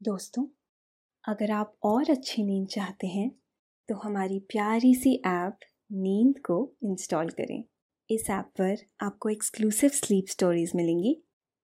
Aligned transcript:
दोस्तों, 0.00 0.44
अगर 1.24 1.50
आप 1.50 1.72
और 1.84 2.10
अच्छी 2.10 2.42
नींद 2.44 2.66
चाहते 2.68 3.06
हैं 3.06 3.30
तो 3.88 3.94
हमारी 3.94 4.38
प्यारी 4.48 4.94
सी 4.94 5.14
ऐप 5.26 5.58
नींद 5.92 6.38
को 6.40 6.56
इंस्टॉल 6.84 7.28
करें। 7.30 7.62
इस 8.10 8.28
ऐप 8.30 8.50
पर 8.60 8.76
आपको 9.00 9.28
एक्सक्लूसिव 9.28 9.90
स्लीप 9.90 10.26
स्टोरीज 10.28 10.72
मिलेंगी। 10.76 11.16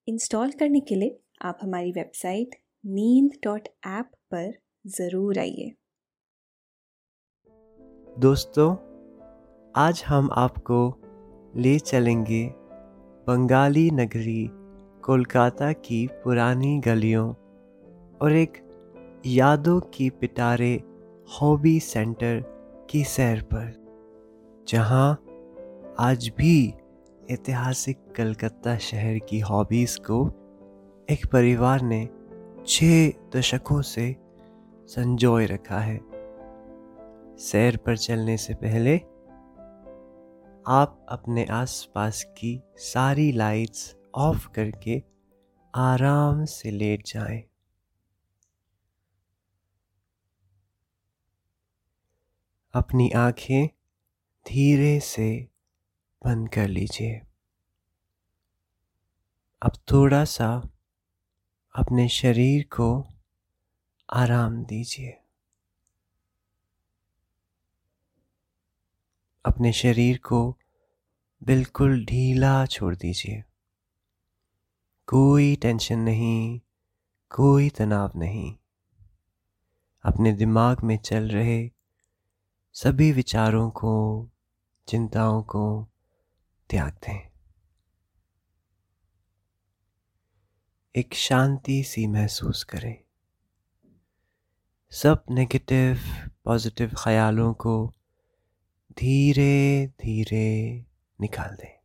इंस्टॉल 0.09 0.53
करने 0.53 0.81
के 0.81 0.95
लिए 0.95 1.19
आप 1.43 1.59
हमारी 1.63 1.93
वेबसाइट 1.93 2.57
नींद 2.85 3.37
डॉट 3.45 3.69
ऐप 3.89 4.11
पर 4.31 4.51
ज़रूर 4.91 5.39
आइए। 5.39 5.71
दोस्तों, 8.17 8.71
आज 9.75 10.03
हम 10.07 10.31
आपको 10.37 10.81
ले 11.57 11.79
चलेंगे 11.81 12.45
बंगाली 13.27 13.91
नगरी 13.93 14.47
कोलकाता 15.05 15.73
की 15.85 16.07
पुरानी 16.25 16.79
गलियों 16.81 17.33
और 18.23 18.33
एक 18.33 18.53
यादों 19.27 19.81
की 19.81 20.11
पिटारे 20.11 20.83
हॉबी 21.29 21.81
सेंटर 21.81 22.45
की 22.91 23.05
सैर 23.05 23.43
पर, 23.43 23.73
जहाँ 24.69 25.25
आज 25.99 26.33
भी 26.39 26.75
ऐतिहासिक 27.31 27.99
कलकत्ता 28.17 28.79
शहर 28.79 29.19
की 29.19 29.41
हॉबीज़ 29.41 29.99
को 29.99 30.27
एक 31.11 31.27
परिवार 31.33 31.83
ने 31.83 32.09
छः 32.67 33.13
दशकों 33.37 33.83
से 33.83 34.17
संजोए 34.87 35.47
रखा 35.47 35.79
है 35.79 36.01
सैर 37.39 37.77
पर 37.77 37.97
चलने 37.97 38.37
से 38.37 38.55
पहले 38.55 38.97
आप 40.67 41.07
अपने 41.09 41.45
आसपास 41.45 42.25
की 42.25 42.63
सारी 42.77 43.33
लाइट्स 43.33 43.97
ऑफ़ 44.15 44.49
करके 44.49 45.03
आराम 45.75 46.45
से 46.45 46.71
लेट 46.71 47.03
जाएँ। 47.07 47.45
अपनी 52.75 53.11
आँखें 53.11 53.67
धीरे 54.49 55.01
से 55.01 55.49
बंद 56.25 56.49
कर 56.49 56.69
लीजिए। 56.69 57.23
अब 59.63 59.73
थोड़ा 59.93 60.25
सा 60.25 60.69
अपने 61.75 62.09
शरीर 62.09 62.63
को 62.65 63.07
आराम 64.13 64.65
दीजिए। 64.65 65.19
अपने 69.45 69.73
शरीर 69.73 70.19
को 70.19 70.59
बिल्कुल 71.43 72.05
ढीला 72.05 72.67
छोड़ 72.67 72.95
दीजिए। 72.95 73.45
कोई 75.07 75.57
टेंशन 75.57 75.99
नहीं, 75.99 76.61
कोई 77.31 77.71
तनाव 77.71 78.13
नहीं। 78.17 78.57
अपने 80.05 80.33
दिमाग 80.33 80.81
में 80.85 80.99
चल 80.99 81.29
रहे 81.29 81.82
सभी 82.75 83.13
विचारों 83.13 83.71
को, 83.71 84.29
चिंताओं 84.89 85.43
को 85.43 85.89
त्याग 86.71 86.93
दें। 86.93 87.31
एक 90.97 91.15
शांति 91.15 91.85
सी 91.85 92.07
महसूस 92.07 92.65
करें। 92.65 93.05
सब 94.91 95.25
नेगेटिव 95.31 95.99
पॉजिटिव 96.45 96.91
ख्यालों 96.99 97.55
को 97.55 97.93
धीरे 98.99 99.87
धीरे 99.87 100.85
निकाल 101.21 101.57
दें। 101.57 101.79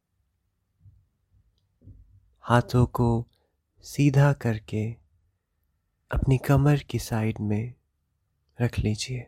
हाथों 2.42 2.86
को 2.86 3.28
सीधा 3.82 4.34
करके 4.34 4.92
अपनी 6.12 6.38
कमर 6.38 6.78
की 6.80 7.00
साइड 7.00 7.40
में 7.40 7.74
रख 8.62 8.80
लीजिए। 8.80 9.28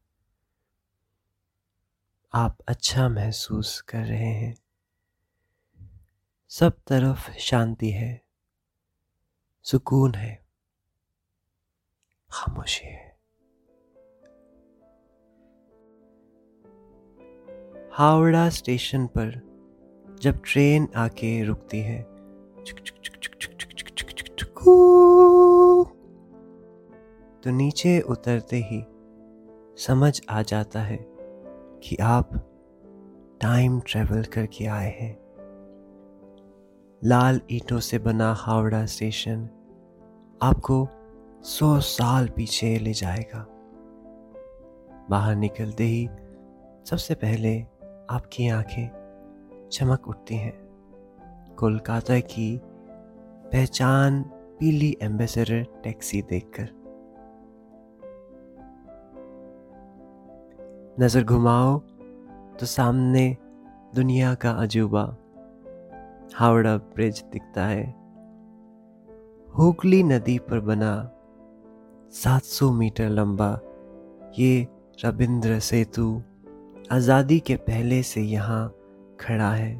आप 2.33 2.57
अच्छा 2.67 3.09
महसूस 3.09 3.81
कर 3.81 4.03
रहे 4.05 4.25
हैं 4.25 4.55
सब 6.49 6.77
तरफ़ 6.87 7.31
शांति 7.37 7.89
है 7.89 8.21
सुकून 9.63 10.15
है 10.15 10.45
खामोशी 12.31 12.85
है 12.85 13.09
हावड़ा 17.93 18.49
स्टेशन 18.49 19.07
पर 19.07 19.31
जब 20.21 20.41
ट्रेन 20.45 20.87
आके 20.95 21.43
रुकती 21.43 21.79
है 21.79 22.01
तो 27.41 27.51
नीचे 27.51 27.99
उतरते 28.01 28.57
ही 28.63 28.83
समझ 29.85 30.21
आ 30.29 30.41
जाता 30.41 30.81
है 30.81 31.10
कि 31.83 31.95
आप 31.95 32.29
टाइम 33.41 33.79
ट्रेवल 33.79 34.23
करके 34.23 34.65
आए 34.65 34.89
हैं। 34.89 35.17
लाल 37.03 37.41
ईंटों 37.51 37.79
से 37.79 37.99
बना 37.99 38.33
हावड़ा 38.33 38.85
स्टेशन 38.85 39.49
आपको 40.41 40.87
सौ 41.43 41.79
साल 41.79 42.27
पीछे 42.27 42.79
ले 42.79 42.93
जाएगा। 42.93 43.45
बाहर 45.09 45.35
निकलते 45.35 45.83
ही 45.83 46.09
सबसे 46.85 47.15
पहले 47.15 47.61
आपकी 48.09 48.47
आँखें 48.47 49.67
चमक 49.71 50.07
उठती 50.07 50.35
हैं। 50.35 50.61
कोलकाता 51.59 52.19
की 52.19 52.61
पहचान 53.51 54.21
पीली 54.59 54.97
एम्बेसडर 55.01 55.63
टैक्सी 55.83 56.21
देखकर। 56.21 56.80
नज़र 61.01 61.23
घुमाओ 61.23 61.79
तो 62.59 62.65
सामने 62.65 63.37
दुनिया 63.95 64.33
का 64.33 64.51
अजूबा, 64.51 65.03
हावड़ा 66.35 66.75
ब्रिज 66.77 67.23
दिखता 67.31 67.65
है। 67.65 67.85
हुगली 69.49 70.03
नदी 70.03 70.37
पर 70.39 70.59
बना 70.59 70.91
700 72.13 72.71
मीटर 72.71 73.09
लंबा 73.09 73.49
ये 74.39 74.67
रविंद्र 75.05 75.59
सेतु 75.59 76.21
आज़ादी 76.91 77.39
के 77.39 77.55
पहले 77.55 78.03
से 78.03 78.21
यहाँ 78.21 78.67
खड़ा 79.19 79.51
है। 79.51 79.73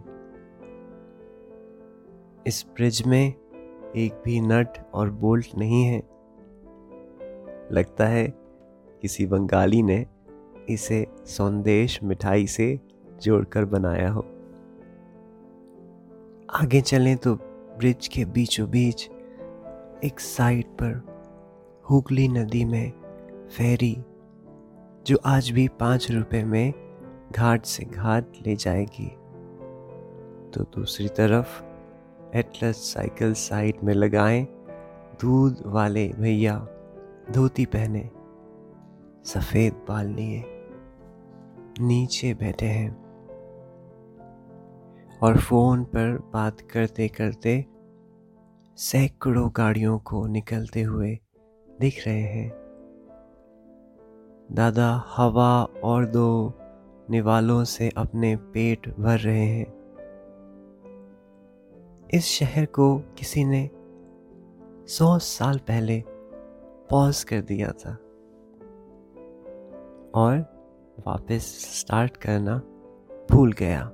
इस 2.47 2.65
ब्रिज 2.75 3.03
में 3.07 3.33
एक 3.95 4.21
भी 4.25 4.41
नट 4.41 4.77
और 4.93 5.09
बोल्ट 5.09 5.57
नहीं 5.57 5.83
है। 5.83 5.99
लगता 7.71 8.07
है 8.07 8.25
किसी 9.01 9.25
बंगाली 9.25 9.83
ने 9.83 10.05
इसे 10.73 11.05
संदेश 11.25 11.99
मिठाई 12.03 12.47
से 12.47 12.79
जोड़कर 13.21 13.65
बनाया 13.65 14.09
हो। 14.11 14.25
आगे 16.49 16.81
चलें 16.81 17.17
तो 17.17 17.35
ब्रिज 17.77 18.07
के 18.07 18.25
बीचों 18.25 18.69
बीच 18.69 19.09
एक 20.03 20.19
साइड 20.19 20.65
पर 20.65 21.01
हुगली 21.89 22.27
नदी 22.27 22.65
में 22.65 22.91
फेरी, 23.57 23.95
जो 25.05 25.17
आज 25.25 25.49
भी 25.49 25.67
पाँच 25.67 26.11
रुपए 26.11 26.43
में 26.43 26.73
घाट 27.31 27.65
से 27.65 27.85
घाट 27.85 28.25
ले 28.47 28.55
जाएगी। 28.55 29.07
तो 30.51 30.63
दूसरी 30.75 31.07
तरफ़ 31.07 31.61
एटलस 32.37 32.77
साइकिल 32.93 33.33
साइड 33.33 33.83
में 33.83 33.93
लगाएँ 33.93 34.43
दूध 35.21 35.61
वाले 35.65 36.07
भैया 36.19 36.57
धोती 37.31 37.65
पहने, 37.65 38.09
सफ़ेद 39.25 39.73
बाल 39.73 40.07
लिए। 40.07 40.50
नीचे 41.81 42.33
बैठे 42.33 42.65
हैं 42.65 42.91
और 45.23 45.37
फ़ोन 45.37 45.83
पर 45.83 46.17
बात 46.33 46.61
करते 46.61 47.07
करते 47.07 47.65
सैकड़ों 48.77 49.49
गाड़ियों 49.57 49.99
को 49.99 50.27
निकलते 50.27 50.81
हुए 50.81 51.19
दिख 51.79 52.07
रहे 52.07 52.21
हैं। 52.21 52.49
दादा 54.51 55.03
हवा 55.07 55.63
और 55.63 56.05
दो 56.05 56.53
निवालों 57.09 57.63
से 57.63 57.89
अपने 57.97 58.35
पेट 58.35 58.89
भर 58.99 59.19
रहे 59.19 59.45
हैं। 59.45 59.65
इस 62.13 62.25
शहर 62.25 62.65
को 62.65 62.97
किसी 62.97 63.45
ने 63.45 63.69
सौ 64.87 65.19
साल 65.19 65.57
पहले 65.57 66.03
पॉज 66.89 67.23
कर 67.23 67.41
दिया 67.41 67.71
था। 67.71 67.93
और 70.15 70.60
वापस 70.99 71.41
स्टार्ट 71.79 72.17
करना 72.17 72.57
भूल 73.31 73.51
गया। 73.51 73.91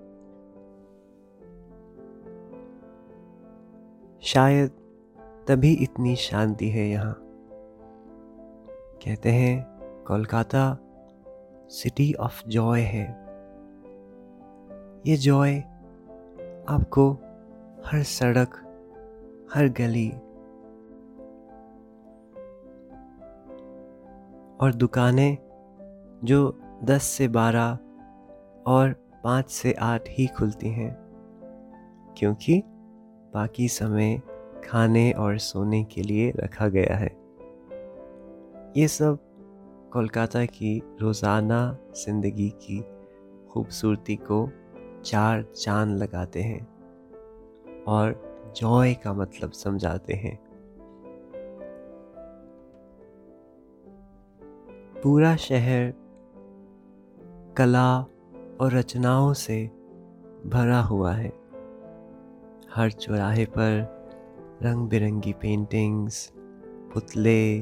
शायद 4.22 4.72
तभी 5.48 5.74
इतनी 5.74 6.16
शांति 6.16 6.70
है 6.70 6.90
यहाँ। 6.90 7.14
कहते 9.04 9.32
हैं, 9.32 9.80
कोलकाता 10.08 10.78
सिटी 11.70 12.14
ऑफ़ 12.14 12.48
जॉय 12.48 12.82
है। 12.82 13.28
ये 15.08 15.16
जॉय 15.18 15.60
आपको 16.70 17.12
हर 17.86 18.04
सड़क, 18.04 18.50
हर 19.54 19.68
गली 19.70 20.10
और 24.62 24.74
दुकानें 24.74 25.38
जो 26.24 26.60
दस 26.84 27.04
से 27.04 27.28
बारह 27.28 27.78
और 28.68 28.92
पाँच 29.24 29.50
से 29.50 29.74
आठ 29.74 30.10
ही 30.10 30.28
खुलती 30.28 30.70
हैं, 30.70 30.96
क्योंकि 32.18 32.62
बाकी 33.34 33.68
समय 33.68 34.22
खाने 34.66 35.12
और 35.12 35.38
सोने 35.38 35.84
के 35.84 36.02
लिए 36.02 36.32
रखा 36.36 36.68
गया 36.68 36.96
है। 36.96 37.10
ये 38.78 38.88
सब 38.88 39.20
कोलकाता 39.94 40.46
की 40.46 40.82
रोज़ाना 41.02 41.78
ज़िंदगी 41.96 42.50
की 42.62 42.80
खूबसूरती 43.50 44.16
को 44.16 44.50
चार 45.06 45.44
चाँद 45.44 45.98
लगाते 45.98 46.42
हैं 46.42 46.66
और 47.88 48.22
जॉय 48.58 48.94
का 48.94 49.14
मतलब 49.14 49.52
समझाते 49.52 50.14
हैं। 50.14 50.38
पूरा 55.04 55.36
शहर 55.36 55.94
कला 57.58 58.00
और 58.62 58.74
रचनाओं 58.74 59.34
से 59.34 59.72
भरा 60.46 60.82
हुआ 60.82 61.14
है। 61.14 61.34
हर 62.76 62.92
चौराहे 62.92 63.46
पर 63.46 63.98
रंग 64.64 64.90
बिरंगी 64.90 65.34
पेंटिंग्स 65.34 66.34
पुतले, 66.94 67.62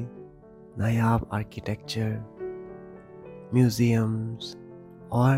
नायाब 0.78 1.28
आर्किटेक्चर 1.32 2.24
म्यूज़ियम्स 3.54 4.56
और 5.12 5.32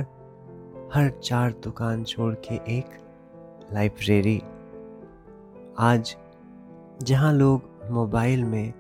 हर 0.94 1.11
चार 1.11 1.52
दुकान 1.52 2.04
छोड़ 2.04 2.34
के 2.34 2.78
एक 2.78 2.84
लाइब्रेरी 3.72 4.43
आज 5.78 6.16
जहाँ 7.02 7.32
लोग 7.32 7.62
मोबाइल 7.90 8.44
में 8.44 8.72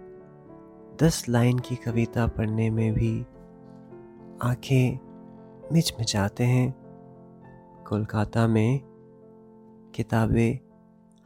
दस 1.02 1.28
लाइन 1.28 1.58
की 1.58 1.76
कविता 1.76 2.26
पढ़ने 2.26 2.70
में 2.70 2.94
भी 2.94 3.26
आँखें 4.42 5.07
मिच 5.72 5.92
मिचाते 5.98 6.44
हैं। 6.44 6.74
कोलकाता 7.88 8.46
में 8.46 8.80
किताबें 9.94 10.58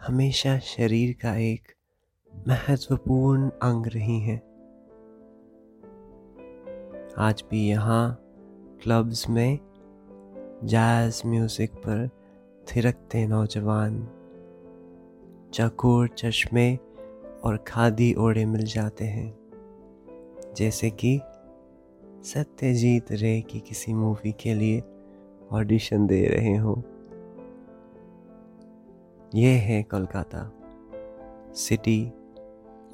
हमेशा 0.06 0.58
शरीर 0.58 1.12
का 1.22 1.36
एक 1.36 1.72
महत्वपूर्ण 2.48 3.48
अंग 3.48 3.86
रही 3.86 4.20
हैं। 4.20 4.38
आज 7.18 7.44
भी 7.50 7.68
यहाँ 7.68 8.18
क्लब्स 8.82 9.28
में 9.30 9.58
जैज 10.64 11.22
म्यूज़िक 11.26 11.74
पर 11.74 12.08
थिरकते 12.66 13.26
नौजवान 13.26 14.08
चकोर 15.54 16.08
चश्मे 16.08 16.76
और 17.44 17.64
खादी 17.68 18.14
ओढ़े 18.14 18.44
मिल 18.44 18.64
जाते 18.64 19.04
हैं। 19.04 19.34
जैसे 20.56 20.90
कि 20.90 21.20
सत्यजीत 22.24 23.12
रे 23.12 23.40
की 23.40 23.60
किसी 23.60 23.94
मूवी 23.94 24.32
के 24.32 24.54
लिए 24.54 24.82
ऑडिशन 25.52 26.06
दे 26.06 26.26
रहे 26.26 26.56
हो। 26.56 26.82
ये 29.34 29.50
है 29.50 29.82
कोलकाता 29.82 30.52
सिटी 31.54 32.12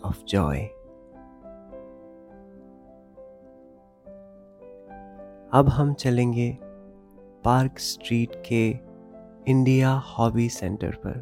ऑफ़ 0.04 0.24
जॉय 0.24 0.58
अब 5.52 5.68
हम 5.68 5.94
चलेंगे 5.94 6.58
पार्क 7.44 7.78
स्ट्रीट 7.78 8.42
के 8.52 8.70
इंडिया 9.50 9.92
हॉबी 9.92 10.48
सेंटर 10.48 10.90
पर। 10.90 11.18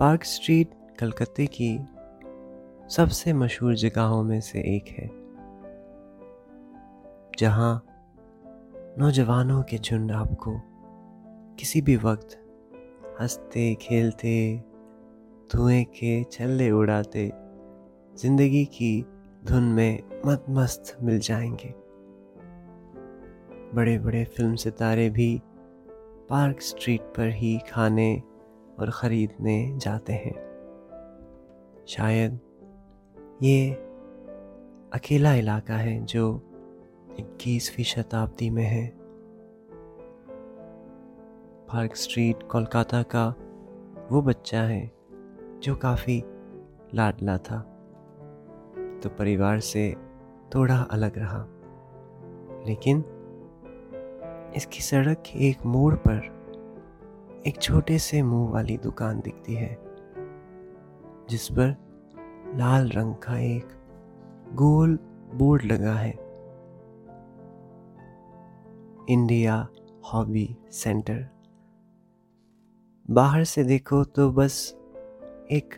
पार्क 0.00 0.24
स्ट्रीट 0.24 0.70
कलकत्ते 0.98 1.46
की 1.46 1.78
सबसे 2.88 3.32
मशहूर 3.32 3.74
जगहों 3.74 4.22
में 4.22 4.40
से 4.40 4.76
एक 4.76 4.88
है। 4.88 5.21
जहाँ 7.38 7.86
नौजवानों 8.98 9.62
के 9.62 9.78
झुंड 9.78 10.12
आपको 10.12 10.60
किसी 11.58 11.80
भी 11.80 11.96
वक्त 11.96 12.38
हँसते, 13.20 13.74
खेलते, 13.74 14.64
धुएँ 15.52 15.84
के 15.84 16.24
छल्ले 16.24 16.70
उड़ाते, 16.70 17.32
ज़िंदगी 18.16 18.64
की 18.64 19.06
धुन 19.44 19.62
में 19.62 20.02
मत 20.26 20.44
मस्त 20.50 20.98
मिल 21.02 21.18
जाएँगे। 21.18 21.74
बड़े 23.74 23.98
बड़े 23.98 24.24
फ़िल्म 24.24 24.54
सितारे 24.54 25.10
भी 25.10 25.42
पार्क 26.30 26.60
स्ट्रीट 26.60 27.00
पर 27.00 27.28
ही 27.28 27.58
खाने 27.70 28.22
और 28.80 28.90
ख़रीदने 28.90 29.78
जाते 29.78 30.12
हैं। 30.12 30.34
शायद 31.88 32.40
ये 33.42 33.70
अकेला 34.92 35.34
इलाका 35.34 35.74
है 35.74 36.04
जो 36.04 36.48
इक्कीसवीं 37.18 37.84
शताब्दी 37.84 38.50
में 38.50 38.64
है। 38.64 38.92
पार्क 41.68 41.96
स्ट्रीट, 41.96 42.42
कोलकाता 42.42 43.02
का 43.02 43.34
वो 44.10 44.22
बच्चा 44.22 44.62
है 44.62 44.92
जो 45.62 45.76
काफ़ी 45.76 46.24
लाडला 46.94 47.38
था। 47.38 47.58
तो 49.02 49.08
परिवार 49.08 49.60
से 49.60 49.96
थोड़ा 50.54 50.78
अलग 50.78 51.18
रहा। 51.18 51.46
लेकिन 52.66 53.04
इसकी 54.56 54.80
सड़क 54.80 55.18
के 55.18 55.48
एक 55.48 55.66
मोड़ 55.66 55.94
पर 55.94 56.42
एक 57.46 57.60
छोटे 57.62 57.98
से 57.98 58.22
मुँह 58.22 58.50
वाली 58.50 58.76
दुकान 58.76 59.20
दिखती 59.20 59.54
है, 59.54 59.78
जिस 61.30 61.48
पर 61.48 61.76
लाल 62.54 62.88
रंग 62.88 63.14
का 63.14 63.38
एक 63.38 63.68
गोल 64.54 64.98
बोर्ड 65.34 65.64
लगा 65.64 65.94
है। 65.94 66.31
इंडिया 69.08 69.68
हॉबी 70.12 70.56
सेंटर 70.70 71.26
बाहर 73.10 73.44
से 73.44 73.64
देखो 73.64 74.04
तो 74.04 74.32
बस 74.32 74.72
एक 75.52 75.74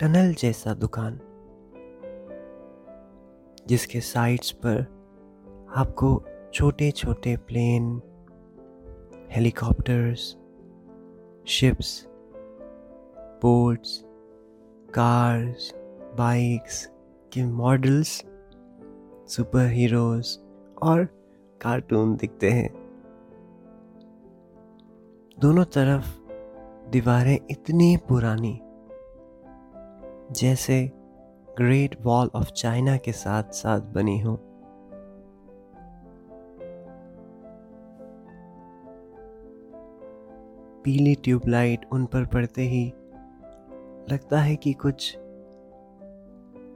टनल 0.00 0.34
जैसा 0.34 0.74
दुकान, 0.74 1.20
जिसके 3.68 4.00
साइड्स 4.00 4.50
पर 4.50 4.80
आपको 5.76 6.24
छोटे 6.54 6.90
छोटे 6.90 7.36
plane 7.36 8.02
helicopters 9.30 10.36
ships 11.46 12.06
boats 13.42 14.04
cars 14.94 15.72
bikes 16.18 16.86
के 17.32 17.44
मॉडल्स 17.44 18.24
सुपर 19.28 19.66
हीरोज 19.66 20.38
और 20.82 21.17
कार्टून 21.60 22.16
दिखते 22.16 22.50
हैं। 22.50 22.68
दोनों 25.38 25.64
तरफ़ 25.64 26.18
दीवारें 26.90 27.38
इतनी 27.50 27.96
पुरानी, 27.96 28.60
जैसे 30.32 30.92
ग्रेट 31.58 31.96
वॉल 32.02 32.30
ऑफ़ 32.34 32.50
चाइना 32.52 32.96
के 32.96 33.12
साथ 33.12 33.42
साथ 33.52 33.80
बनी 33.80 34.18
हो। 34.20 34.36
पीली 40.84 41.14
ट्यूबलाइट 41.14 41.86
उन 41.92 42.04
पर 42.06 42.26
पड़ते 42.26 42.62
ही 42.62 42.86
लगता 44.12 44.40
है 44.40 44.56
कि 44.56 44.72
कुछ 44.72 45.16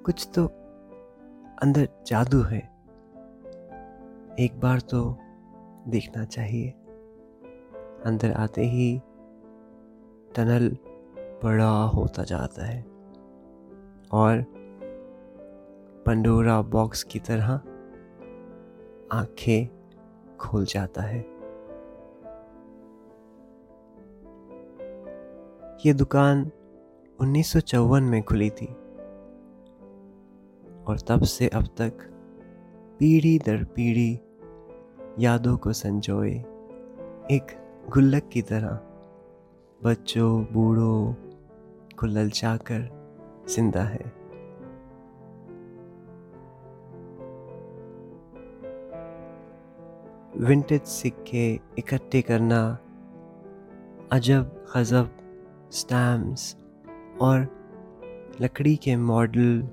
कुछ 0.06 0.28
तो 0.34 0.46
अंदर 1.62 1.88
जादू 2.06 2.42
है। 2.42 2.71
एक 4.40 4.60
बार 4.60 4.80
तो 4.80 5.18
देखना 5.88 6.24
चाहिए। 6.24 6.70
अंदर 8.06 8.32
आते 8.32 8.64
ही 8.64 8.98
टनल 10.36 10.76
बड़ा 11.44 11.82
होता 11.84 12.22
जाता 12.22 12.66
है 12.66 12.82
और 14.12 14.44
पंडोरा 16.06 16.62
बॉक्स 16.62 17.02
की 17.02 17.18
तरह 17.18 17.52
आँखें 19.12 19.68
खोल 20.36 20.64
जाता 20.64 21.02
है। 21.02 21.20
ये 25.86 25.92
दुकान 25.92 26.50
उन्नीस 27.20 27.52
सौ 27.52 27.60
चौवन 27.60 28.02
में 28.02 28.22
खुली 28.22 28.50
थी 28.50 28.66
और 30.84 31.00
तब 31.08 31.22
से 31.22 31.48
अब 31.48 31.66
तक 31.66 32.11
पीढ़ी 32.98 33.38
दर 33.38 33.64
पीढ़ी 33.64 34.20
यादों 35.18 35.56
को 35.56 35.72
संजोए 35.72 36.32
एक 37.30 37.46
गुल्लक 37.90 38.28
की 38.32 38.42
तरह। 38.42 38.80
बच्चों, 39.84 40.44
बूढ़ों 40.44 41.14
को 41.98 42.06
ललचाकर 42.06 42.88
ज़िंदा 43.48 43.82
है। 43.82 44.12
विंटेज 50.38 50.82
सिक्के 50.82 51.60
इकट्ठे 51.78 52.22
करना, 52.22 52.78
अजब 54.12 54.64
गजब 54.76 55.10
स्टैम्प्स 55.72 56.56
और 57.20 57.46
लकड़ी 58.40 58.76
के 58.76 58.96
मॉडल 58.96 59.68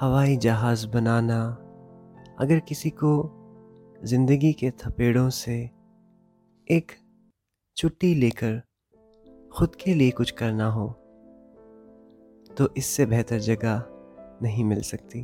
हवाई 0.00 0.36
जहाज़ 0.36 0.88
बनाना। 0.88 1.40
अगर 2.40 2.60
किसी 2.60 2.90
को 2.90 3.10
ज़िंदगी 4.04 4.52
के 4.52 4.70
थपेड़ों 4.70 5.28
से 5.30 5.54
एक 6.70 6.92
छुट्टी 7.76 8.14
लेकर 8.14 8.60
खुद 9.52 9.74
के 9.74 9.94
लिए 9.94 10.10
कुछ 10.10 10.30
करना 10.30 10.66
हो 10.66 10.86
तो 12.58 12.68
इससे 12.76 13.06
बेहतर 13.06 13.38
जगह 13.38 13.82
नहीं 14.42 14.64
मिल 14.64 14.80
सकती। 14.80 15.22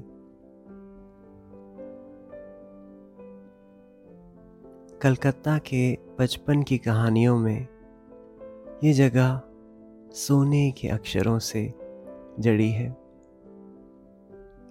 कलकत्ता 5.02 5.58
के 5.58 5.98
बचपन 6.20 6.62
की 6.62 6.78
कहानियों 6.78 7.38
में 7.38 7.66
ये 8.84 8.92
जगह 8.92 9.40
सोने 10.14 10.70
के 10.70 10.88
अक्षरों 10.88 11.38
से 11.38 11.74
जड़ी 12.40 12.70
है। 12.70 12.88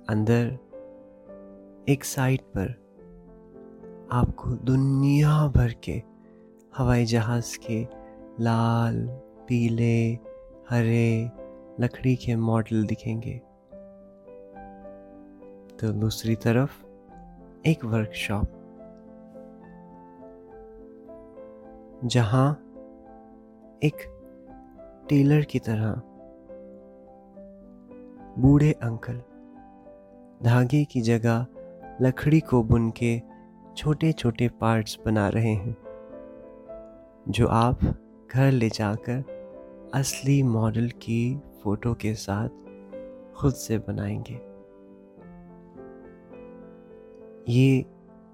अंदर 0.09 0.57
एक 1.89 2.03
साइट 2.03 2.41
पर 2.41 2.69
आपको 4.11 4.49
दुनिया 4.49 5.47
भर 5.47 5.73
के 5.73 6.03
हवाई 6.77 7.05
जहाज़ 7.05 7.57
के 7.59 7.87
लाल, 8.43 9.07
पीले, 9.47 10.13
हरे 10.69 11.31
लकड़ी 11.79 12.15
के 12.15 12.35
मॉडल 12.35 12.85
दिखेंगे। 12.85 13.41
तो 15.79 15.91
दूसरी 15.91 16.35
तरफ़ 16.35 16.83
एक 17.65 17.85
वर्कशॉप 17.85 18.45
जहाँ 22.05 22.51
एक 23.83 23.95
टेलर 25.09 25.41
की 25.43 25.59
तरह 25.59 25.91
बूढ़े 28.41 28.71
अंकल 28.71 29.21
धागे 30.43 30.85
की 30.85 31.01
जगह 31.01 31.45
लकड़ी 32.01 32.39
को 32.39 32.63
बुन 32.63 32.91
के 32.91 33.21
छोटे 33.77 34.11
छोटे 34.11 34.47
पार्ट्स 34.47 34.99
बना 35.05 35.29
रहे 35.29 35.53
हैं, 35.53 35.77
जो 37.29 37.47
आप 37.47 37.79
घर 38.31 38.51
ले 38.51 38.69
जाकर 38.69 39.23
असली 39.93 40.43
मॉडल 40.43 40.89
की 40.89 41.41
फ़ोटो 41.63 41.93
के 41.93 42.13
साथ 42.13 42.49
खुद 43.35 43.53
से 43.53 43.77
बनाएँगे। 43.77 44.33
ये 47.49 47.85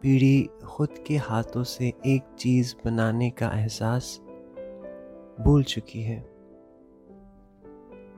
पीढ़ी 0.02 0.50
खुद 0.66 0.90
के 1.08 1.18
हाथों 1.18 1.64
से 1.64 1.94
एक 2.06 2.36
चीज़ 2.38 2.76
बनाने 2.86 3.30
का 3.30 3.48
एहसास 3.48 4.22
भूल 5.42 5.64
चुकी 5.64 6.02
है। 6.02 6.20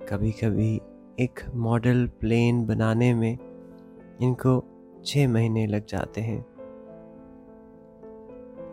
कभी 0.10 0.32
कभी 0.32 0.82
एक 1.20 1.40
मॉडल 1.56 2.08
प्लेन 2.08 2.66
बनाने 2.66 3.14
में 3.14 3.38
इनको 4.22 4.73
छः 5.06 5.28
महीने 5.28 5.68
लग 5.68 5.86
जाते 5.86 6.22
हैं। 6.22 6.46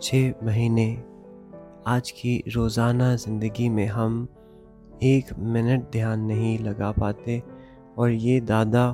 छः 0.03 0.33
महीने, 0.47 1.03
आज 1.87 2.11
की 2.11 2.45
रोज़ाना 2.49 3.17
ज़िंदगी 3.17 3.69
में 3.69 3.87
हम 3.87 4.29
एक 5.03 5.25
मिनट 5.39 5.91
ध्यान 5.93 6.21
नहीं 6.21 6.59
लगा 6.59 6.93
पाते 6.93 7.43
और 7.99 8.11
ये 8.11 8.41
दादा 8.41 8.93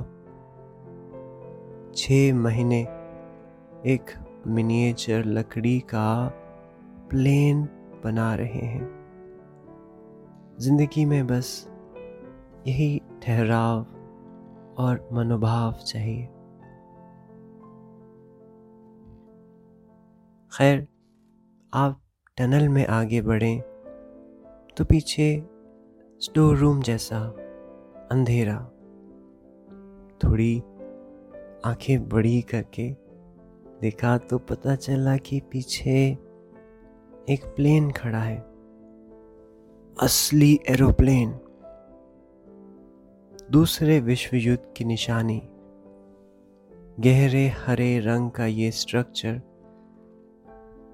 छः 1.95 2.33
महीने 2.33 2.81
एक 3.85 4.11
मिनिएचर 4.47 5.25
लकड़ी 5.25 5.79
का 5.79 6.27
प्लेन 7.09 7.63
बना 8.03 8.35
रहे 8.35 8.65
हैं। 8.65 8.87
ज़िंदगी 10.59 11.05
में 11.05 11.27
बस 11.27 11.69
यही 12.67 13.01
ठहराव 13.23 13.85
और 14.77 15.09
मनोभाव 15.13 15.73
चाहिए। 15.73 16.27
खैर, 20.59 20.87
आप 21.73 22.01
टनल 22.37 22.69
में 22.69 22.87
आगे 22.87 23.21
बढ़ें 23.21 23.61
तो 24.77 24.85
पीछे 24.85 25.43
स्टोर 26.19 26.57
रूम 26.57 26.81
जैसा 26.81 27.19
अंधेरा। 28.11 28.55
थोड़ी 30.23 30.59
आँखें 31.65 32.09
बड़ी 32.09 32.41
करके 32.41 32.89
देखा 33.81 34.17
तो 34.17 34.37
पता 34.37 34.75
चला 34.75 35.17
कि 35.17 35.39
पीछे 35.39 36.11
एक 37.29 37.53
प्लेन 37.55 37.91
खड़ा 37.91 38.21
है। 38.21 38.37
असली 40.01 40.59
एरोप्लेन। 40.69 41.29
दूसरे 43.51 43.99
विश्व 43.99 44.35
युद्ध 44.35 44.73
की 44.77 44.85
निशानी। 44.85 45.41
गहरे 46.99 47.47
हरे 47.47 47.99
रंग 47.99 48.31
का 48.31 48.45
ये 48.45 48.71
स्ट्रक्चर 48.71 49.41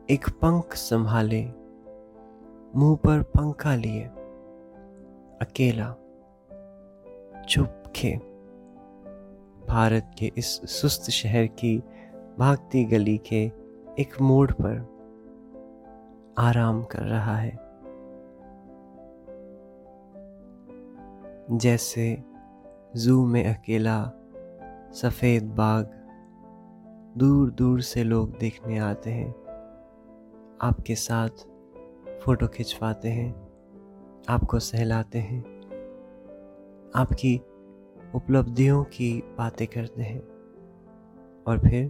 एक 0.10 0.30
पंख 0.30 0.74
संभाले, 0.74 1.46
मुँह 2.76 2.96
पर 2.96 3.22
पंखा 3.22 3.76
लिए, 3.76 4.04
अकेला 5.42 5.96
चुपके 7.50 8.16
भारत 9.68 10.12
के 10.20 10.32
इस 10.38 10.48
सुस्त 10.48 11.12
शहर 11.12 11.46
की 11.46 11.84
भागती 12.40 12.86
गली 12.86 13.18
के 13.18 13.52
एक 14.00 14.22
मोड़ 14.22 14.52
पर 14.52 14.90
आराम 16.38 16.84
कर 16.84 17.04
रहा 17.04 17.36
है। 17.38 17.58
जैसे 21.58 22.24
जू 22.96 23.26
में 23.26 23.46
अकेला 23.46 24.12
सफ़ेद 24.94 25.44
बाग 25.44 25.86
दूर 27.18 27.52
दूर 27.52 27.82
से 27.82 28.04
लोग 28.04 28.38
देखने 28.38 28.78
आते 28.78 29.12
हैं। 29.12 29.43
आपके 30.64 30.96
साथ 30.96 31.30
फ़ोटो 32.24 32.48
खिंचवाते 32.48 33.10
हैं, 33.10 33.32
आपको 34.30 34.60
सहलाते 34.60 35.20
हैं, 35.20 35.40
आपकी 36.96 37.36
उपलब्धियों 38.16 38.84
की 38.84 39.24
बातें 39.38 39.68
करते 39.68 40.04
हैं 40.04 40.20
और 41.48 41.60
फिर 41.60 41.86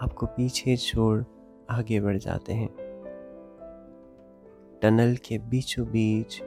आपको 0.00 0.26
पीछे 0.26 0.76
छोड़ 0.76 1.22
आगे 1.70 2.00
बढ़ 2.00 2.16
जाते 2.16 2.52
हैं। 2.52 2.68
टनल 4.82 5.16
के 5.16 5.38
बीचों 5.38 5.86
बीच 5.86 6.42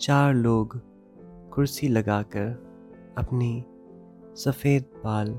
चार 0.00 0.34
लोग 0.34 0.80
कुर्सी 1.54 1.88
लगाकर 1.88 2.48
अपनी 3.18 3.64
सफ़ेद 4.36 4.90
बाल 5.04 5.30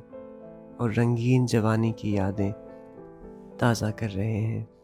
और 0.82 0.94
रंगीन 0.94 1.46
जवानी 1.46 1.92
की 1.92 2.18
यादें 2.18 2.52
ताज़ा 3.60 3.92
कर 3.92 4.10
रहे 4.10 4.38
हैं। 4.38 4.77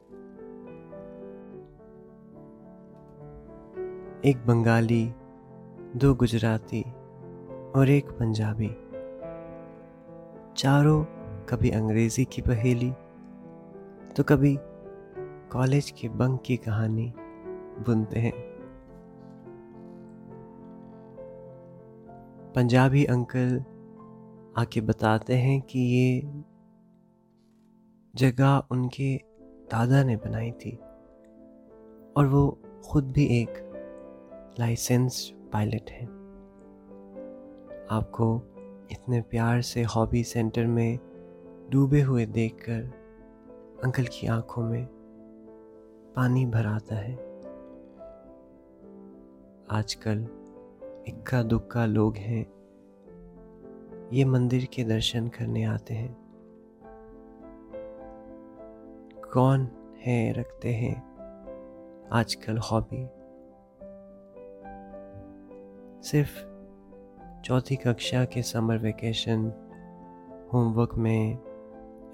एक 4.26 4.38
बंगाली, 4.46 5.14
दो 5.96 6.14
गुजराती 6.16 6.82
और 7.76 7.90
एक 7.90 8.12
पंजाबी। 8.12 8.68
चारों 10.58 11.04
कभी 11.46 11.70
अंग्रेज़ी 11.70 12.26
की 12.26 12.42
पहेली 12.42 12.92
तो 14.16 14.24
कभी 14.24 14.58
कॉलेज 15.52 15.90
के 15.92 16.10
बंक 16.10 16.42
की 16.46 16.58
कहानी 16.58 17.14
बुनते 17.80 18.20
हैं। 18.20 18.32
पंजाबी 22.56 23.06
अंकल 23.06 23.60
आके 24.58 24.82
बताते 24.82 25.36
हैं 25.36 25.62
कि 25.62 25.80
ये 25.80 26.22
जगह 28.16 28.64
उनके 28.72 29.16
दादा 29.72 30.04
ने 30.04 30.16
बनाई 30.16 30.52
थी 30.52 30.80
और 32.18 32.26
वो 32.26 32.62
खुद 32.86 33.12
भी 33.12 33.26
एक 33.26 33.63
लाइसेंस 34.60 35.34
पायलट 35.54 35.90
हैं। 35.90 36.06
आपको 37.92 38.42
इतने 38.92 39.22
प्यार 39.22 39.62
से 39.62 39.84
हॉबी 39.84 40.24
सेंटर 40.24 40.66
में 40.66 41.00
डूबे 41.72 42.02
हुए 42.02 42.26
देखकर 42.26 42.82
अंकल 43.84 44.04
की 44.04 44.28
आँखों 44.28 44.64
में 44.64 44.86
पानी 46.16 46.46
भर 46.46 46.66
आता 46.66 46.96
है। 46.96 47.16
आजकल 49.72 50.28
इक्का 51.08 51.44
दुक्का 51.44 51.86
लोग 51.86 52.18
हैं। 52.18 52.46
ये 54.14 54.26
मंदिर 54.26 54.66
के 54.66 54.84
दर्शन 54.84 55.28
करने 55.28 55.64
आते 55.64 55.94
हैं। 55.94 56.18
कौन 59.34 59.68
है 60.02 60.34
रखते 60.34 60.74
हैं 60.74 61.04
आजकल 62.12 62.58
हॉबी? 62.58 63.13
सिर्फ़ 66.04 66.46
चौथी 67.42 67.76
कक्षा 67.76 68.26
के 68.26 68.42
समर 68.42 68.78
वेकेशन 68.78 69.40
होमवर्क 70.54 70.96
में 70.96 71.38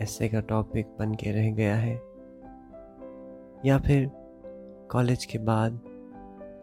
ऐसे 0.01 0.29
का 0.29 0.39
टॉपिक 0.39 0.88
बन 1.00 1.13
के 1.13 1.31
रह 1.31 1.51
गया 1.51 1.75
है। 1.75 1.96
या 3.65 3.77
फिर 3.77 4.12
कॉलेज 4.91 5.25
के 5.25 5.38
बाद 5.38 5.72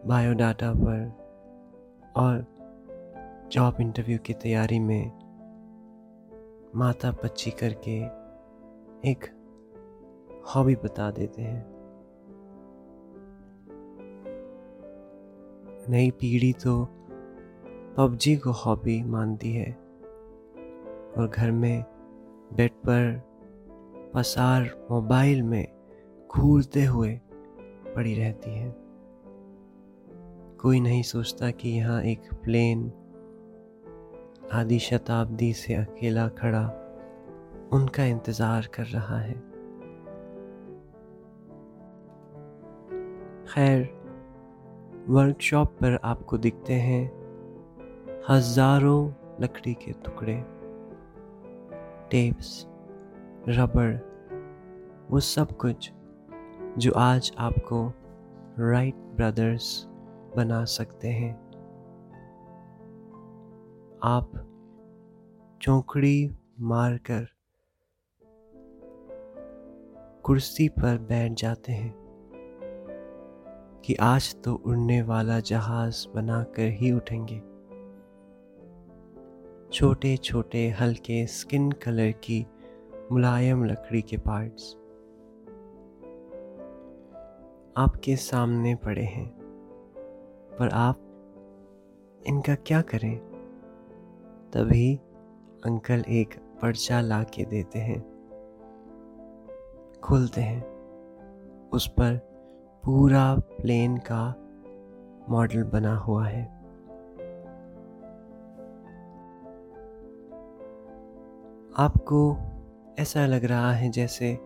बायोडाटा 0.05 0.73
पर 0.77 1.11
और 2.15 2.45
जॉब 3.51 3.77
इंटरव्यू 3.81 4.17
की 4.17 4.33
तैयारी 4.33 4.79
में 4.79 5.11
माता 6.75 7.11
पच्ची 7.11 7.51
करके 7.51 7.99
एक 9.09 9.25
हॉबी 10.55 10.75
बता 10.75 11.11
देते 11.11 11.41
हैं। 11.41 11.65
नई 15.89 16.11
पीढ़ी 16.11 16.53
तो 16.53 16.87
पबजी 17.97 18.35
को 18.35 18.51
हॉबी 18.51 19.03
मानती 19.03 19.51
है। 19.53 19.71
और 21.17 21.31
घर 21.33 21.51
में 21.51 21.83
बेड 22.53 22.71
पर 22.71 23.21
पसार 24.13 24.87
मोबाइल 24.91 25.43
में 25.43 25.67
घूरते 26.31 26.83
हुए 26.85 27.19
पड़ी 27.95 28.13
रहती 28.15 28.51
है। 28.51 28.75
कोई 30.61 30.79
नहीं 30.79 31.01
सोचता 31.03 31.51
कि 31.51 31.69
यहाँ 31.69 32.01
एक 32.03 32.33
प्लेन 32.43 32.91
आदि 34.53 34.79
शताब्दी 34.79 35.53
से 35.53 35.73
अकेला 35.73 36.27
खड़ा 36.27 36.65
उनका 37.73 38.05
इंतज़ार 38.05 38.67
कर 38.73 38.85
रहा 38.85 39.19
है। 39.19 39.33
खैर 43.45 43.89
वर्कशॉप 45.07 45.67
पर 45.67 45.99
आपको 46.03 46.37
दिखते 46.37 46.73
हैं 46.73 47.26
हज़ारों 48.29 49.11
लकड़ी 49.41 49.73
के 49.73 49.91
टुकड़े, 49.91 50.33
टेप्स, 52.11 52.65
रबड़, 53.49 53.95
वो 55.11 55.19
सब 55.19 55.57
कुछ 55.57 55.91
जो 56.77 56.91
आज 56.91 57.31
आपको 57.37 57.93
राइट 58.59 58.95
ब्रदर्स 58.95 59.85
बना 60.35 60.65
सकते 60.65 61.07
हैं। 61.07 61.33
आप 64.03 64.31
चौकड़ी 65.61 66.35
मारकर 66.59 67.27
कुर्सी 70.23 70.69
पर 70.69 70.97
बैठ 70.97 71.31
जाते 71.31 71.71
हैं 71.71 71.93
कि 73.85 73.95
आज 73.95 74.35
तो 74.43 74.55
उड़ने 74.55 75.01
वाला 75.01 75.39
जहाज़ 75.39 76.07
बनाकर 76.15 76.69
ही 76.69 76.91
उठेंगे। 76.91 77.56
छोटे 79.71 80.17
छोटे 80.17 80.69
हल्के 80.69 81.27
स्किन 81.27 81.71
कलर 81.71 82.11
की 82.11 82.47
मुलायम 83.11 83.65
लकड़ी 83.65 84.01
के 84.01 84.17
पार्ट्स 84.17 84.73
आपके 87.77 88.15
सामने 88.15 88.75
पड़े 88.75 89.03
हैं। 89.03 89.37
पर 90.59 90.69
आप 90.69 90.95
इनका 92.27 92.55
क्या 92.55 92.81
करें? 92.81 93.17
तभी 94.53 94.95
अंकल 95.65 96.03
एक 96.09 96.35
पर्चा 96.61 97.01
ला 97.01 97.23
के 97.23 97.45
देते 97.45 97.79
हैं। 97.79 97.99
खोलते 100.03 100.41
हैं। 100.41 100.65
उस 101.69 101.87
पर 101.87 102.17
पूरा 102.85 103.35
प्लेन 103.35 103.97
का 103.97 104.35
मॉडल 105.29 105.63
बना 105.63 105.97
हुआ 105.97 106.27
है। 106.27 106.56
आपको 111.79 112.37
ऐसा 112.99 113.25
लग 113.25 113.45
रहा 113.45 113.71
है 113.71 113.89
जैसे 113.89 114.39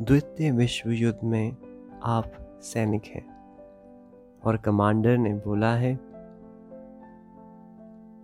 द्वितीय 0.00 0.50
विश्व 0.50 0.90
युद्ध 0.90 1.18
में 1.24 1.56
आप 2.02 2.58
सैनिक 2.62 3.04
हैं। 3.04 3.36
और 4.44 4.56
कमांडर 4.56 5.18
ने 5.18 5.34
बोला 5.34 5.74
है 5.74 6.00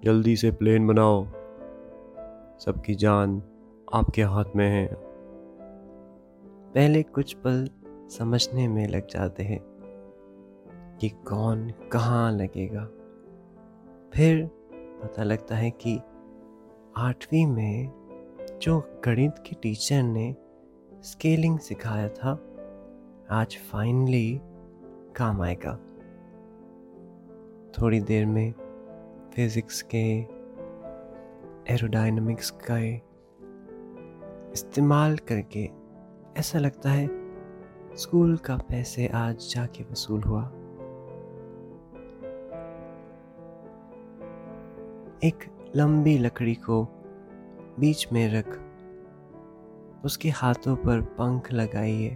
जल्दी 0.04 0.36
से 0.36 0.50
प्लेन 0.50 0.86
बनाओ। 0.86 1.24
सबकी 2.58 2.94
जान 2.94 3.42
आपके 3.94 4.22
हाथ 4.22 4.44
में 4.56 4.68
है। 4.68 4.88
पहले 6.74 7.02
कुछ 7.02 7.36
पल 7.46 7.68
समझने 7.86 8.68
में 8.68 8.88
लग 8.88 9.06
जाते 9.08 9.42
हैं 9.42 9.60
कि 11.00 11.08
कौन 11.08 11.70
कहाँ 11.92 12.32
लगेगा। 12.32 12.84
फिर 14.12 14.46
पता 15.02 15.22
लगता 15.22 15.56
है 15.56 15.70
कि 15.70 16.00
आठवीं 16.96 17.46
में 17.46 17.90
जो 18.62 19.00
गणित 19.04 19.34
के 19.38 19.56
टीचर 19.62 20.02
ने 20.02 20.36
स्केलिंग 21.02 21.58
सिखाया 21.58 22.08
था, 22.08 22.32
आज 23.30 23.56
फाइनली 23.56 24.40
काम 25.16 25.42
आएगा। 25.42 25.76
थोड़ी 27.72 28.00
देर 28.00 28.26
में 28.26 28.52
फिजिक्स 29.34 29.82
के 29.82 30.18
एरोडाइनमिक्स 31.74 32.50
का 32.50 32.78
इस्तेमाल 34.52 35.16
करके 35.16 35.70
ऐसा 36.36 36.58
लगता 36.58 36.90
है 36.90 37.08
स्कूल 37.96 38.36
का 38.36 38.56
पैसे 38.56 39.06
आज 39.06 39.54
जाके 39.54 39.84
वसूल 39.84 40.22
हुआ। 40.22 40.44
एक 45.24 45.51
लंबी 45.76 46.18
लकड़ी 46.18 46.54
को 46.54 46.84
बीच 47.80 48.08
में 48.12 48.28
रख 48.34 48.58
उसके 50.04 50.28
हाथों 50.28 50.76
पर 50.76 51.00
पंख 51.00 51.52
लगाइए। 51.52 52.08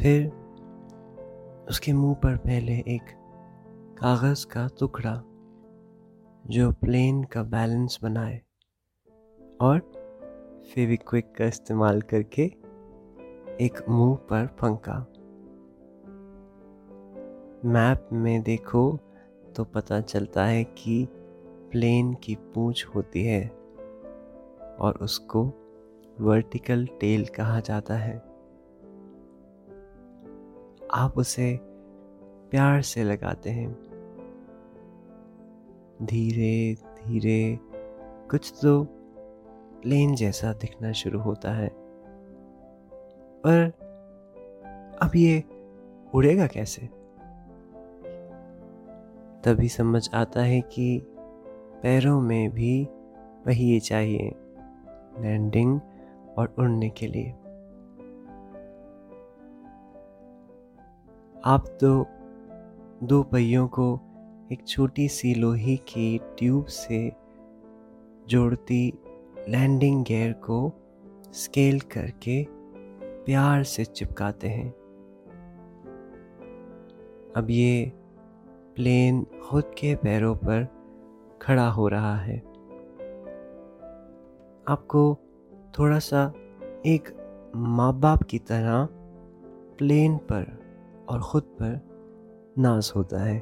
फिर 0.00 0.26
उसके 1.68 1.92
मुँह 1.92 2.14
पर 2.14 2.36
पहले 2.36 2.72
एक 2.72 3.02
कागज़ 3.98 4.46
का 4.46 4.68
टुकड़ा 4.80 5.14
जो 6.46 6.72
प्लेन 6.72 7.24
का 7.24 7.42
बैलेंस 7.42 7.98
बनाए 8.02 8.42
और 9.60 9.78
फेविक्विक 10.74 11.32
का 11.38 11.44
इस्तेमाल 11.44 12.02
करके 12.02 12.42
एक 13.64 13.84
मुँह 13.88 14.16
पर 14.16 14.46
पंखा। 14.46 14.98
मैप 17.64 18.08
में 18.12 18.42
देखो 18.42 18.98
तो 19.56 19.64
पता 19.64 20.00
चलता 20.00 20.44
है 20.44 20.64
कि 20.64 21.08
प्लेन 21.72 22.14
की 22.14 22.34
पूंछ 22.34 22.86
होती 22.86 23.24
है 23.24 23.48
और 24.80 24.98
उसको 25.02 25.52
वर्टिकल 26.20 26.86
टेल 26.86 27.26
कहा 27.26 27.60
जाता 27.60 27.94
है। 27.94 28.18
आप 30.94 31.12
उसे 31.16 31.58
प्यार 32.50 32.82
से 32.82 33.04
लगाते 33.04 33.50
हैं। 33.50 33.72
धीरे 36.02 36.74
धीरे, 36.74 37.58
कुछ 38.30 38.54
तो 38.62 38.86
प्लेन 39.82 40.14
जैसा 40.14 40.52
दिखना 40.52 40.92
शुरू 40.92 41.20
होता 41.20 41.52
है। 41.52 41.70
पर 43.46 43.72
अब 45.02 45.10
ये 45.16 45.44
उड़ेगा 46.14 46.46
कैसे? 46.46 46.86
तभी 49.44 49.68
समझ 49.68 50.14
आता 50.14 50.42
है 50.42 50.60
कि 50.60 51.11
पैरों 51.82 52.20
में 52.20 52.50
भी 52.50 52.88
वही 53.46 53.80
चाहिए 53.80 54.34
लैंडिंग 55.20 55.80
और 56.38 56.54
उड़ने 56.58 56.90
के 56.90 57.06
लिए। 57.06 57.30
आप 61.44 61.78
तो 61.80 62.06
दो 63.06 63.22
पहियों 63.22 63.68
को 63.68 64.00
एक 64.52 64.68
छोटी 64.68 65.08
सी 65.08 65.34
लोहे 65.34 65.76
की 65.76 66.18
ट्यूब 66.38 66.64
से 66.64 67.12
जोड़ती 68.28 68.98
लैंडिंग 69.48 70.04
गियर 70.04 70.32
को 70.32 70.72
स्केल 71.32 71.80
करके 71.80 72.46
प्यार 73.24 73.62
से 73.62 73.84
चिपकाते 73.84 74.48
हैं। 74.48 74.70
अब 77.36 77.46
ये 77.50 77.92
प्लेन 78.76 79.26
खुद 79.44 79.64
के 79.64 79.94
पैरों 79.94 80.34
पर 80.36 80.81
खड़ा 81.42 81.68
हो 81.68 81.88
रहा 81.88 82.16
है। 82.16 82.38
आपको 84.68 85.18
थोड़ा 85.78 85.98
सा 85.98 86.32
एक 86.86 87.16
माँ 87.56 88.00
बाप 88.00 88.22
की 88.22 88.38
तरह 88.38 88.88
प्लेन 89.78 90.16
पर 90.16 90.58
और 91.08 91.20
ख़ुद 91.20 91.42
पर 91.42 91.80
नाज 92.58 92.92
होता 92.96 93.20
है। 93.22 93.38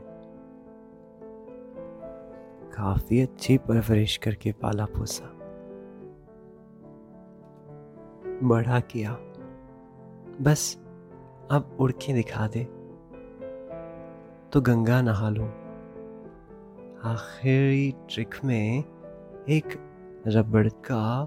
काफ़ी 2.72 3.20
अच्छी 3.20 3.58
परवरिश 3.58 4.16
करके 4.16 4.52
पाला 4.52 4.84
पोसा। 4.84 5.36
बड़ा 8.48 8.80
किया। 8.80 9.12
बस 10.40 10.78
अब 11.50 11.76
उड़ 11.80 11.92
के 11.92 12.12
दिखा 12.12 12.46
दे। 12.46 12.64
तो 14.52 14.60
गंगा 14.60 15.02
नहा 15.02 15.30
लूँ। 15.30 15.59
आखिरी 17.04 17.92
ट्रिक 17.92 18.34
में 18.44 18.78
एक 19.48 19.64
रबड़ 20.26 20.68
का 20.68 21.26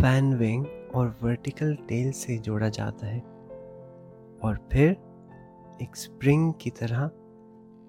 फ़ैन 0.00 0.34
विंग 0.34 0.66
और 0.94 1.18
वर्टिकल 1.22 1.74
टेल 1.74 2.12
से 2.12 2.38
जोड़ा 2.38 2.68
जाता 2.68 3.06
है। 3.06 3.20
और 4.42 4.68
फिर 4.72 4.90
एक 5.82 5.96
स्प्रिंग 5.96 6.54
की 6.60 6.70
तरह 6.70 7.10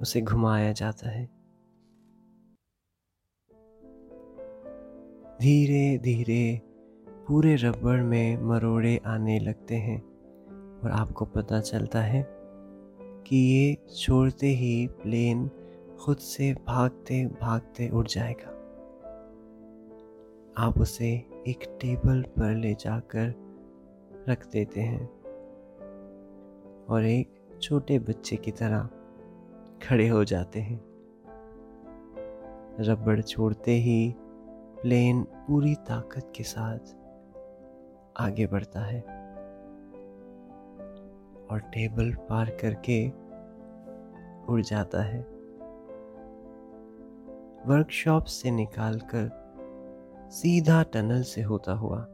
उसे 0.02 0.22
घुमाया 0.22 0.72
जाता 0.72 1.10
है। 1.10 1.26
धीरे 5.40 5.98
धीरे 5.98 6.62
पूरे 7.28 7.56
रबड़ 7.56 8.02
में 8.02 8.38
मरोड़े 8.38 9.02
आने 9.06 9.40
लगते 9.40 9.76
हैं 9.76 10.02
और 10.80 10.92
आपको 10.92 11.26
पता 11.26 11.60
चलता 11.60 12.02
है 12.02 12.28
कि 13.02 13.36
ये 13.36 13.78
छोड़ते 13.96 14.48
ही 14.48 14.88
प्लेन 14.88 15.52
खुद 16.00 16.18
से 16.18 16.54
भागते 16.54 17.26
भागते 17.26 17.90
उड़ 17.90 18.08
जाएगा। 18.08 18.50
आप 20.58 20.80
उसे 20.80 21.08
एक 21.48 21.78
टेबल 21.82 22.22
पर 22.22 22.56
ले 22.56 22.74
जाकर 22.74 23.34
रख 24.30 24.48
देते 24.48 24.82
हैं 24.82 25.06
और 26.86 27.06
एक 27.06 27.60
छोटे 27.62 28.00
बच्चे 28.00 28.36
की 28.36 28.52
तरह 28.52 28.90
खड़े 29.84 30.08
हो 30.08 30.24
जाते 30.24 30.60
हैं। 30.60 30.82
रबड़ 32.80 33.22
छोड़ते 33.22 33.72
ही 33.72 34.16
प्लेन 34.82 35.24
पूरी 35.24 35.76
ताकत 35.76 36.34
के 36.36 36.44
साथ 36.44 36.96
आगे 38.18 38.48
बढ़ता 38.48 38.80
है 38.80 39.02
और 41.52 41.60
टेबल 41.60 42.14
पार 42.14 42.50
करके 42.50 43.10
उड़ 44.54 44.62
जाता 44.62 45.02
है। 45.02 45.35
वर्कशॉप 47.68 48.24
से 48.24 48.52
निकालकर 48.52 49.46
सीधा 50.32 50.84
टनल 50.84 51.22
से 51.22 51.42
होता 51.42 51.74
हुआ, 51.74 52.08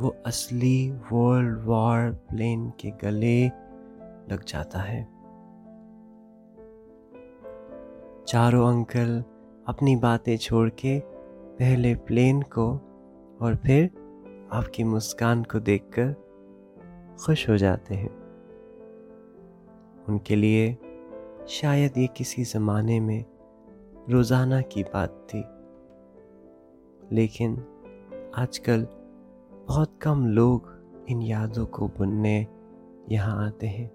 वो 0.00 0.16
असली 0.26 0.90
वर्ल्ड 0.90 1.58
वॉर 1.64 2.10
प्लेन 2.10 2.70
के 2.70 2.90
गले 2.90 3.46
लग 4.32 4.44
जाता 4.44 4.78
है। 4.78 5.04
चारों 8.26 8.68
अंकल 8.68 9.24
अपनी 9.66 9.96
बातें 9.96 10.36
छोड़ 10.36 10.68
के 10.68 11.00
पहले 11.58 11.94
प्लेन 11.94 12.42
को 12.42 12.72
और 13.40 13.56
फिर 13.56 13.84
आपकी 14.52 14.84
मुस्कान 14.84 15.42
को 15.42 15.60
देखकर 15.60 16.14
खुश 17.26 17.48
हो 17.48 17.56
जाते 17.56 17.94
हैं। 17.94 18.10
उनके 20.08 20.36
लिए 20.36 20.78
शायद 21.48 21.98
ये 21.98 22.06
किसी 22.06 22.44
ज़माने 22.44 23.00
में 23.00 23.24
रोज़ाना 24.10 24.60
की 24.62 24.82
बात 24.84 25.26
थी। 25.28 25.44
लेकिन 27.12 27.54
आजकल 28.36 28.86
बहुत 29.68 29.98
कम 30.02 30.26
लोग 30.26 30.70
इन 31.08 31.22
यादों 31.22 31.64
को 31.66 31.88
बुनने 31.88 32.34
यहाँ 33.10 33.46
आते 33.46 33.66
हैं। 33.66 33.86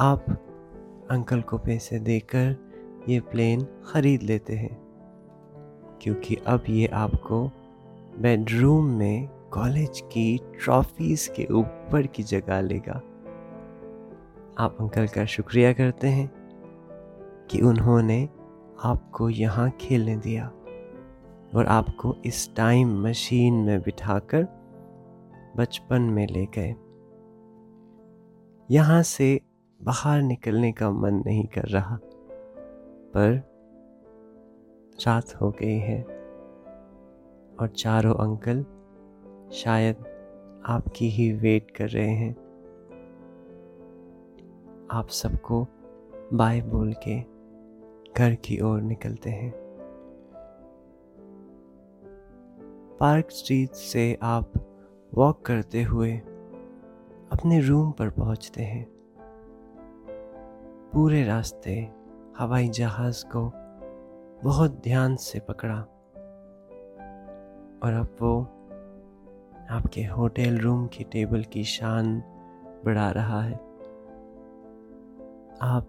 आप 0.00 0.24
अंकल 1.10 1.40
को 1.40 1.58
पैसे 1.58 1.98
देकर 1.98 2.56
ये 3.08 3.20
प्लेन 3.22 3.66
ख़रीद 3.86 4.22
लेते 4.22 4.54
हैं, 4.54 4.76
क्योंकि 6.02 6.36
अब 6.46 6.64
ये 6.68 6.86
आपको 6.94 7.44
बेडरूम 8.20 8.86
में 8.90 9.28
कॉलेज 9.52 10.00
की 10.02 10.38
ट्रॉफीज 10.54 11.26
के 11.36 11.46
ऊपर 11.52 12.06
की 12.06 12.22
जगह 12.22 12.60
लेगा। 12.60 13.00
आप 14.58 14.76
अंकल 14.80 15.06
का 15.06 15.24
शुक्रिया 15.26 15.72
करते 15.72 16.08
हैं। 16.08 16.30
कि 17.50 17.60
उन्होंने 17.60 18.28
आपको 18.84 19.30
यहाँ 19.30 19.70
खेलने 19.70 20.16
दिया 20.16 20.46
और 21.54 21.66
आपको 21.68 22.14
इस 22.26 22.54
टाइम 22.56 23.02
मशीन 23.02 23.54
में 23.54 23.80
बिठाकर 23.80 24.42
बचपन 25.56 26.02
में 26.02 26.26
ले 26.26 26.46
गए। 26.46 26.74
यहाँ 28.70 29.02
से 29.02 29.40
बाहर 29.82 30.22
निकलने 30.22 30.72
का 30.72 30.90
मन 30.90 31.22
नहीं 31.26 31.46
कर 31.46 31.68
रहा, 31.68 31.98
पर 33.14 33.56
रात 35.06 35.34
हो 35.34 35.50
गई 35.50 35.78
है 35.78 36.02
और 37.60 37.68
चारों 37.68 38.14
अंकल 38.14 38.62
शायद 39.52 39.96
आपकी 40.66 41.08
ही 41.08 41.32
वेट 41.32 41.70
कर 41.70 41.88
रहे 41.88 42.10
हैं। 42.10 42.32
आप 44.90 45.08
सबको 45.08 45.66
बाय 46.32 46.60
बोल 46.60 46.92
के 46.92 47.35
घर 48.18 48.34
की 48.34 48.60
ओर 48.60 48.82
निकलते 48.82 49.30
हैं। 49.30 49.52
पार्क 53.00 53.30
स्ट्रीट 53.30 53.70
से 53.70 54.18
आप 54.22 54.52
वॉक 55.14 55.46
करते 55.46 55.82
हुए 55.82 56.16
अपने 57.32 57.60
रूम 57.60 57.90
पर 57.90 58.10
पहुँचते 58.10 58.62
हैं। 58.62 58.86
पूरे 60.92 61.24
रास्ते 61.24 61.92
हवाई 62.38 62.68
जहाज़ 62.68 63.24
को 63.26 63.52
बहुत 64.44 64.80
ध्यान 64.84 65.16
से 65.16 65.40
पकड़ा 65.40 65.80
और 67.82 67.92
अब 67.92 68.16
वो 68.22 68.42
आपके 69.70 70.04
होटल 70.04 70.58
रूम 70.58 70.86
की 70.86 71.04
टेबल 71.04 71.42
की 71.42 71.64
शान 71.64 72.20
बढ़ा 72.84 73.10
रहा 73.10 73.42
है। 73.42 73.54
आप 75.62 75.88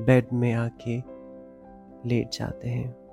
बेड 0.00 0.26
में 0.32 0.52
आके 0.52 1.13
लेट 2.06 2.30
जाते 2.30 2.68
हैं। 2.68 3.04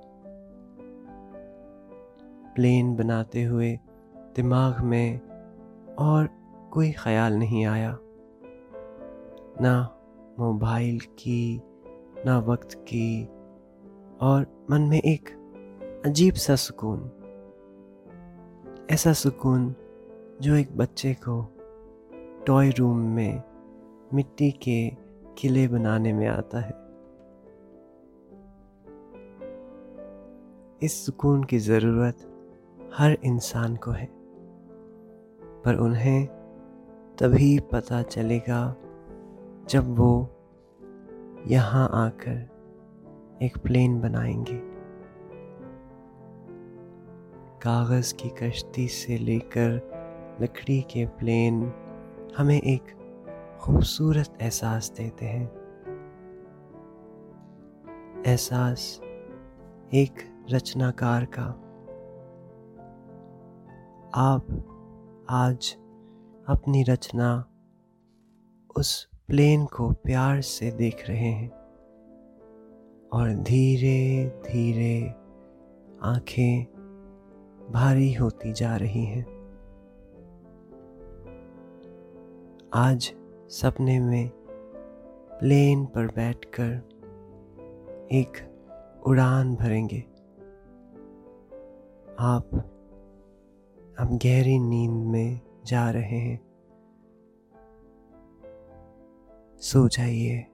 प्लेन 2.55 2.95
बनाते 2.95 3.43
हुए 3.43 3.79
दिमाग 4.15 4.81
में 4.81 5.19
और 5.99 6.29
कोई 6.71 6.91
ख्याल 6.91 7.33
नहीं 7.33 7.65
आया। 7.65 7.97
ना 9.61 9.97
मोबाइल 10.39 10.99
की, 10.99 11.61
ना 12.25 12.39
वक्त 12.39 12.73
की 12.73 13.25
और 14.21 14.67
मन 14.71 14.81
में 14.81 14.99
एक 14.99 15.29
अजीब 16.05 16.33
सा 16.33 16.55
सुकून। 16.55 17.11
ऐसा 18.91 19.13
सुकून 19.13 19.75
जो 20.41 20.55
एक 20.55 20.77
बच्चे 20.77 21.13
को 21.13 21.55
टॉय 22.47 22.69
रूम 22.69 22.97
में 22.97 23.43
मिट्टी 24.13 24.51
के 24.51 24.89
किले 25.37 25.67
बनाने 25.67 26.13
में 26.13 26.27
आता 26.27 26.59
है। 26.59 26.90
इस 30.83 31.05
सुकून 31.05 31.43
की 31.43 31.57
ज़रूरत 31.57 32.17
हर 32.93 33.17
इंसान 33.23 33.75
को 33.75 33.91
है। 33.91 34.09
पर 35.65 35.75
उन्हें 35.75 36.25
तभी 37.19 37.59
पता 37.59 38.01
चलेगा 38.01 38.75
जब 39.69 39.95
वो 39.97 40.29
यहाँ 41.47 41.89
आकर 41.93 42.49
एक 43.41 43.57
प्लेन 43.57 44.01
बनाएँगे। 44.01 44.61
कागज़ 47.59 48.15
की 48.15 48.29
कश्ती 48.29 48.87
से 48.87 49.17
लेकर 49.17 49.91
लकड़ी 50.41 50.81
के 50.81 51.05
प्लेन 51.05 51.73
हमें 52.37 52.61
एक 52.61 52.83
खूबसूरत 53.59 54.37
एहसास 54.41 54.93
देते 54.97 55.25
हैं। 55.25 55.51
एहसास 58.27 59.01
एक 59.93 60.30
रचनाकार 60.51 61.25
का। 61.25 61.43
आप 64.15 64.47
आज 65.29 65.77
अपनी 66.47 66.83
रचना 66.83 67.45
उस 68.77 69.09
प्लेन 69.27 69.65
को 69.65 69.91
प्यार 69.91 70.41
से 70.41 70.71
देख 70.71 71.09
रहे 71.09 71.31
हैं 71.31 71.49
और 73.13 73.33
धीरे 73.33 74.25
धीरे 74.25 75.07
आँखें 76.03 76.65
भारी 77.71 78.13
होती 78.13 78.53
जा 78.53 78.75
रही 78.75 79.05
हैं। 79.05 79.25
आज 82.73 83.13
सपने 83.49 83.99
में 83.99 84.29
प्लेन 85.39 85.85
पर 85.85 86.07
बैठकर 86.07 86.71
एक 88.11 88.47
उड़ान 89.07 89.55
भरेंगे। 89.55 90.10
आप 92.19 92.49
अब 93.99 94.19
गहरी 94.23 94.59
नींद 94.59 94.91
में 94.91 95.39
जा 95.65 95.91
रहे 95.91 96.17
हैं। 96.19 96.41
सो 99.57 99.87
जाइए। 99.87 100.50